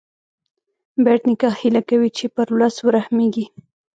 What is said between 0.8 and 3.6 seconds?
بېټ نیکه هیله کوي چې پر ولس ورحمېږې.